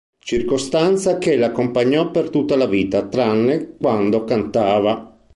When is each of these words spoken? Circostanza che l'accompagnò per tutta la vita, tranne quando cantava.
Circostanza 0.17 1.19
che 1.19 1.35
l'accompagnò 1.35 2.09
per 2.09 2.31
tutta 2.31 2.55
la 2.57 2.65
vita, 2.65 3.05
tranne 3.07 3.75
quando 3.77 4.23
cantava. 4.23 5.19